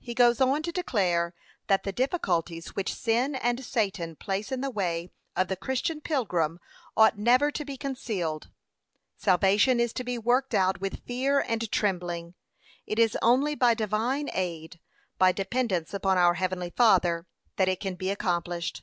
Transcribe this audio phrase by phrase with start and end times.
[0.00, 0.06] p.538.
[0.06, 1.34] He goes on to declare
[1.68, 6.58] that the difficulties which sin and Satan place in the way of the Christian pilgrim
[6.96, 8.50] ought never to be concealed.
[9.16, 12.34] Salvation is to be worked out with fear and trembling.
[12.84, 14.80] It is only by divine aid,
[15.18, 18.82] by dependence upon our heavenly Father, that it can be accomplished.